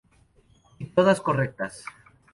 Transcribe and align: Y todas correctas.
Y 0.79 0.87
todas 0.87 1.21
correctas. 1.21 1.85